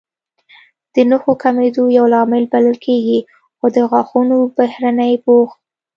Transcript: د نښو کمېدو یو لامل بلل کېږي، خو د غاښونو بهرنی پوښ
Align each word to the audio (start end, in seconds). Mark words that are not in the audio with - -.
د 0.93 0.95
نښو 1.09 1.33
کمېدو 1.43 1.83
یو 1.97 2.05
لامل 2.13 2.43
بلل 2.53 2.77
کېږي، 2.85 3.19
خو 3.57 3.65
د 3.75 3.77
غاښونو 3.91 4.37
بهرنی 4.57 5.13
پوښ 5.25 5.47